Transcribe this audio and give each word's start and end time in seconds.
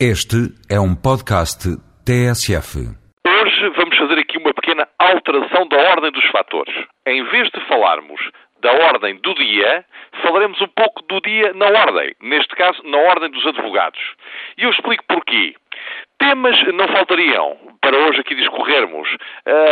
Este 0.00 0.50
é 0.68 0.80
um 0.80 0.92
podcast 0.92 1.70
TSF. 2.04 2.82
Hoje 3.24 3.68
vamos 3.76 3.96
fazer 3.96 4.18
aqui 4.18 4.36
uma 4.38 4.52
pequena 4.52 4.88
alteração 4.98 5.68
da 5.68 5.76
ordem 5.76 6.10
dos 6.10 6.26
fatores. 6.32 6.74
Em 7.06 7.22
vez 7.30 7.48
de 7.50 7.60
falarmos 7.68 8.20
da 8.60 8.72
ordem 8.72 9.20
do 9.20 9.32
dia, 9.34 9.84
falaremos 10.20 10.60
um 10.60 10.66
pouco 10.66 11.00
do 11.02 11.20
dia 11.20 11.52
na 11.54 11.66
ordem. 11.66 12.12
Neste 12.20 12.56
caso, 12.56 12.82
na 12.82 12.98
ordem 12.98 13.30
dos 13.30 13.46
advogados. 13.46 14.00
E 14.58 14.64
eu 14.64 14.70
explico 14.70 15.04
porquê. 15.06 15.54
Temas 16.18 16.60
não 16.74 16.88
faltariam 16.88 17.56
para 17.84 17.98
hoje 17.98 18.20
aqui 18.20 18.34
discorrermos 18.34 19.06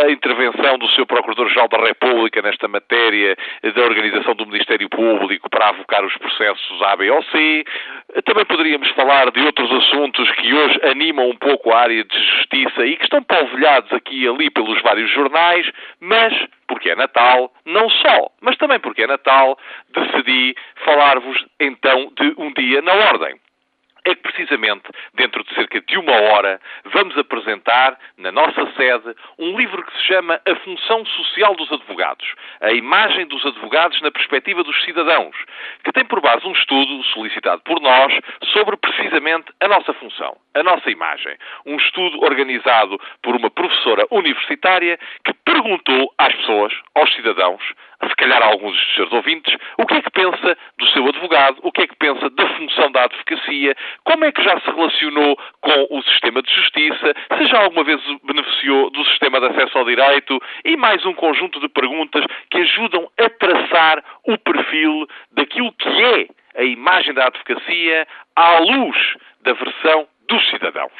a 0.05 0.11
intervenção 0.11 0.77
do 0.77 0.87
seu 0.91 1.03
Procurador-Geral 1.03 1.67
da 1.67 1.79
República 1.79 2.43
nesta 2.43 2.67
matéria 2.67 3.35
da 3.63 3.81
organização 3.81 4.35
do 4.35 4.45
Ministério 4.45 4.87
Público 4.87 5.49
para 5.49 5.69
avocar 5.69 6.05
os 6.05 6.15
processos 6.17 6.81
A, 6.83 6.95
B 6.95 7.09
ou 7.09 7.23
C. 7.23 7.65
Também 8.23 8.45
poderíamos 8.45 8.87
falar 8.91 9.31
de 9.31 9.41
outros 9.43 9.71
assuntos 9.71 10.29
que 10.33 10.53
hoje 10.53 10.79
animam 10.83 11.27
um 11.27 11.35
pouco 11.35 11.71
a 11.71 11.79
área 11.79 12.03
de 12.03 12.19
justiça 12.35 12.85
e 12.85 12.97
que 12.97 13.03
estão 13.03 13.23
polvilhados 13.23 13.91
aqui 13.91 14.25
e 14.25 14.27
ali 14.27 14.51
pelos 14.51 14.79
vários 14.83 15.09
jornais, 15.09 15.67
mas 15.99 16.33
porque 16.67 16.91
é 16.91 16.95
Natal, 16.95 17.51
não 17.65 17.89
só, 17.89 18.29
mas 18.41 18.55
também 18.57 18.79
porque 18.79 19.01
é 19.01 19.07
Natal, 19.07 19.57
decidi 19.89 20.55
falar-vos 20.85 21.43
então 21.59 22.11
de 22.15 22.35
um 22.37 22.53
dia 22.53 22.79
na 22.83 22.93
ordem 22.93 23.42
é 24.05 24.15
que 24.15 24.21
precisamente 24.21 24.83
dentro 25.13 25.43
de 25.43 25.53
cerca 25.53 25.81
de 25.81 25.97
uma 25.97 26.13
hora 26.13 26.59
vamos 26.85 27.17
apresentar 27.17 27.97
na 28.17 28.31
nossa 28.31 28.65
sede 28.73 29.15
um 29.39 29.57
livro 29.57 29.83
que 29.83 29.93
se 29.97 30.03
chama 30.05 30.41
A 30.45 30.55
Função 30.57 31.05
Social 31.05 31.55
dos 31.55 31.71
Advogados, 31.71 32.33
a 32.61 32.71
imagem 32.71 33.25
dos 33.27 33.45
advogados 33.45 34.01
na 34.01 34.11
perspectiva 34.11 34.63
dos 34.63 34.83
cidadãos, 34.83 35.35
que 35.83 35.91
tem 35.91 36.05
por 36.05 36.21
base 36.21 36.45
um 36.45 36.51
estudo 36.51 37.03
solicitado 37.05 37.61
por 37.61 37.79
nós 37.79 38.13
sobre 38.53 38.77
precisamente 38.77 39.51
a 39.59 39.67
nossa 39.67 39.93
função, 39.93 40.35
a 40.53 40.63
nossa 40.63 40.89
imagem. 40.89 41.35
Um 41.65 41.77
estudo 41.77 42.23
organizado 42.23 42.99
por 43.21 43.35
uma 43.35 43.49
professora 43.49 44.05
universitária 44.11 44.99
que 45.23 45.33
perguntou 45.45 46.13
às 46.17 46.33
pessoas, 46.35 46.73
aos 46.95 47.13
cidadãos, 47.15 47.63
se 48.07 48.15
calhar 48.15 48.43
alguns 48.43 48.75
dos 48.75 48.95
seus 48.95 49.11
ouvintes, 49.13 49.55
o 49.77 49.85
que 49.85 49.95
é 49.95 50.01
que 50.01 50.11
pensa 50.11 50.57
do 50.77 50.87
seu 50.89 51.07
advogado, 51.07 51.59
o 51.63 51.71
que 51.71 51.83
é 51.83 51.87
que 51.87 51.95
pensa 51.95 52.29
da 52.29 52.42
função 52.73 52.91
da 52.91 53.03
advocacia, 53.03 53.75
como 54.03 54.25
é 54.25 54.31
que 54.31 54.43
já 54.43 54.59
se 54.59 54.71
relacionou 54.71 55.37
com 55.61 55.87
o 55.89 56.01
sistema 56.03 56.41
de 56.41 56.53
justiça, 56.53 57.13
se 57.37 57.47
já 57.47 57.59
alguma 57.59 57.83
vez 57.83 58.01
beneficiou 58.23 58.89
do 58.89 59.03
sistema 59.05 59.39
de 59.39 59.47
acesso 59.47 59.77
ao 59.77 59.85
direito 59.85 60.41
e 60.65 60.75
mais 60.75 61.05
um 61.05 61.13
conjunto 61.13 61.59
de 61.59 61.69
perguntas 61.69 62.25
que 62.49 62.57
ajudam 62.57 63.09
a 63.19 63.29
traçar 63.29 64.03
o 64.25 64.37
perfil 64.37 65.07
daquilo 65.31 65.71
que 65.73 65.89
é 65.89 66.27
a 66.55 66.63
imagem 66.63 67.13
da 67.13 67.27
advocacia 67.27 68.07
à 68.35 68.59
luz 68.59 68.97
da 69.41 69.53
versão 69.53 70.07
dos 70.27 70.49
cidadãos. 70.49 70.91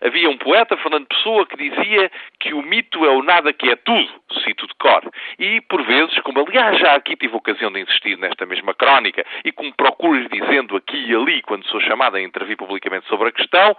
Havia 0.00 0.28
um 0.30 0.36
poeta, 0.36 0.76
Fernando 0.76 1.06
Pessoa, 1.06 1.46
que 1.46 1.56
dizia 1.56 2.10
que 2.38 2.52
o 2.52 2.62
mito 2.62 3.04
é 3.04 3.10
o 3.10 3.22
nada 3.22 3.52
que 3.52 3.70
é 3.70 3.76
tudo, 3.76 4.08
cito 4.44 4.66
de 4.66 4.74
cor. 4.74 5.02
E, 5.38 5.60
por 5.62 5.82
vezes, 5.82 6.18
como 6.20 6.40
aliás 6.40 6.78
já 6.78 6.94
aqui 6.94 7.16
tive 7.16 7.34
ocasião 7.36 7.72
de 7.72 7.80
insistir 7.80 8.18
nesta 8.18 8.46
mesma 8.46 8.74
crónica 8.74 9.24
e 9.44 9.52
como 9.52 9.74
procuro 9.74 10.28
dizendo 10.28 10.76
aqui 10.76 10.96
e 10.96 11.14
ali 11.14 11.42
quando 11.42 11.66
sou 11.66 11.80
chamado 11.80 12.16
a 12.16 12.22
intervir 12.22 12.56
publicamente 12.56 13.06
sobre 13.08 13.28
a 13.28 13.32
questão, 13.32 13.76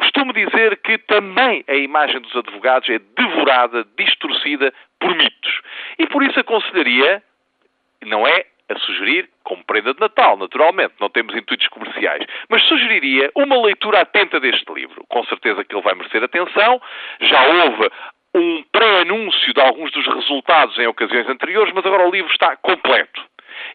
Costumo 0.00 0.32
dizer 0.32 0.78
que 0.78 0.96
também 0.96 1.62
a 1.68 1.74
imagem 1.74 2.22
dos 2.22 2.34
advogados 2.34 2.88
é 2.88 2.98
devorada, 2.98 3.86
distorcida 3.98 4.72
por 4.98 5.14
mitos. 5.14 5.60
E 5.98 6.06
por 6.06 6.22
isso 6.22 6.40
aconselharia, 6.40 7.22
não 8.06 8.26
é 8.26 8.46
a 8.70 8.78
sugerir 8.78 9.28
como 9.42 9.64
prenda 9.64 9.92
de 9.92 10.00
Natal, 10.00 10.36
naturalmente, 10.36 10.94
não 11.00 11.08
temos 11.08 11.34
intuitos 11.34 11.66
comerciais, 11.68 12.24
mas 12.48 12.62
sugeriria 12.64 13.30
uma 13.34 13.60
leitura 13.60 14.00
atenta 14.00 14.38
deste 14.38 14.72
livro. 14.72 15.04
Com 15.08 15.24
certeza 15.24 15.64
que 15.64 15.74
ele 15.74 15.82
vai 15.82 15.94
merecer 15.94 16.22
atenção. 16.22 16.80
Já 17.20 17.46
houve 17.46 17.90
um 18.34 18.62
pré-anúncio 18.70 19.52
de 19.52 19.60
alguns 19.60 19.90
dos 19.90 20.06
resultados 20.06 20.78
em 20.78 20.86
ocasiões 20.86 21.28
anteriores, 21.28 21.72
mas 21.74 21.84
agora 21.84 22.06
o 22.06 22.12
livro 22.12 22.30
está 22.30 22.56
completo. 22.56 23.20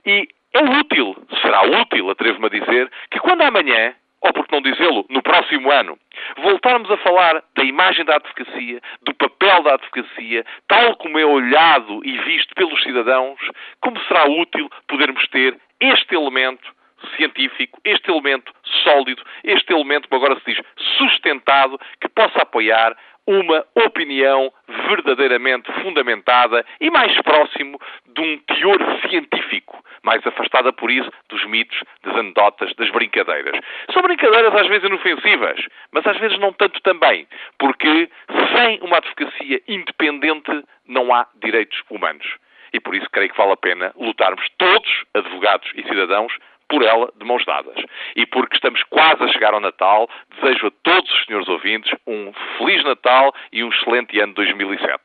E 0.05 0.27
é 0.53 0.63
útil, 0.63 1.15
será 1.41 1.63
útil, 1.63 2.09
atrevo-me 2.09 2.45
a 2.45 2.49
dizer, 2.49 2.89
que 3.11 3.19
quando 3.19 3.41
amanhã 3.41 3.93
ou 4.25 4.33
por 4.33 4.47
que 4.47 4.55
não 4.55 4.61
dizê-lo, 4.61 5.05
no 5.07 5.21
próximo 5.21 5.71
ano, 5.71 5.99
voltarmos 6.37 6.89
a 6.89 6.97
falar 6.97 7.43
da 7.55 7.63
imagem 7.63 8.03
da 8.03 8.15
advocacia, 8.15 8.81
do 9.03 9.13
papel 9.45 9.63
da 9.63 9.73
advocacia, 9.75 10.45
tal 10.67 10.95
como 10.97 11.19
é 11.19 11.25
olhado 11.25 12.01
e 12.03 12.17
visto 12.19 12.53
pelos 12.55 12.81
cidadãos, 12.81 13.39
como 13.79 13.99
será 14.05 14.25
útil 14.25 14.69
podermos 14.87 15.27
ter 15.29 15.55
este 15.79 16.15
elemento 16.15 16.73
científico, 17.15 17.79
este 17.83 18.09
elemento 18.09 18.51
sólido, 18.83 19.21
este 19.43 19.71
elemento, 19.71 20.09
como 20.09 20.23
agora 20.23 20.39
se 20.39 20.51
diz, 20.53 20.65
sustentado, 20.97 21.79
que 22.01 22.09
possa 22.09 22.41
apoiar 22.41 22.95
uma 23.27 23.65
opinião 23.75 24.51
verdadeiramente 24.87 25.71
fundamentada 25.81 26.63
e 26.79 26.89
mais 26.91 27.19
próximo 27.21 27.79
de 28.07 28.21
um 28.21 28.37
teor 28.39 28.77
científico, 29.07 29.83
mais 30.03 30.25
afastada 30.25 30.71
por 30.71 30.91
isso 30.91 31.11
dos 31.29 31.43
mitos, 31.45 31.79
das 32.03 32.15
anedotas, 32.15 32.73
das 32.75 32.89
brincadeiras. 32.91 33.59
São 33.91 34.01
brincadeiras 34.03 34.53
às 34.53 34.67
vezes 34.67 34.87
inofensivas, 34.87 35.59
mas 35.91 36.05
às 36.05 36.17
vezes 36.17 36.37
não 36.39 36.53
tanto 36.53 36.79
também, 36.81 37.27
porque 37.57 38.09
sem 38.55 38.79
uma 38.81 38.97
advocacia 38.97 39.61
independente 39.67 40.63
não 40.87 41.13
há 41.13 41.27
direitos 41.35 41.81
humanos. 41.89 42.25
E 42.73 42.79
por 42.79 42.95
isso 42.95 43.09
creio 43.11 43.29
que 43.29 43.37
vale 43.37 43.53
a 43.53 43.57
pena 43.57 43.93
lutarmos 43.95 44.45
todos, 44.57 45.03
advogados 45.13 45.71
e 45.75 45.83
cidadãos, 45.83 46.33
por 46.67 46.83
ela 46.83 47.11
de 47.15 47.25
mãos 47.25 47.45
dadas. 47.45 47.75
E 48.15 48.25
porque 48.25 48.55
estamos 48.55 48.81
quase 48.83 49.23
a 49.23 49.27
chegar 49.29 49.53
ao 49.53 49.59
Natal, 49.59 50.09
desejo 50.35 50.67
a 50.67 50.71
todos 50.83 51.11
os 51.11 51.25
senhores 51.25 51.47
ouvintes 51.47 51.93
um 52.07 52.33
Feliz 52.57 52.83
Natal 52.83 53.33
e 53.51 53.63
um 53.63 53.69
excelente 53.69 54.19
ano 54.19 54.33
2007. 54.33 55.03